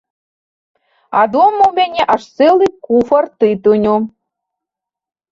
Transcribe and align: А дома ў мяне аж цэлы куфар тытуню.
А 1.19 1.25
дома 1.33 1.61
ў 1.67 1.71
мяне 1.79 2.01
аж 2.13 2.21
цэлы 2.37 2.67
куфар 2.87 3.23
тытуню. 3.43 3.95